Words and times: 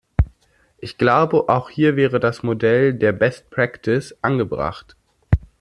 Ich 0.79 0.97
glaube, 0.97 1.47
auch 1.47 1.69
hier 1.69 1.95
wäre 1.95 2.19
das 2.19 2.41
Modell 2.41 2.95
der 2.95 3.11
best 3.11 3.51
practice 3.51 4.17
angebracht. 4.23 4.97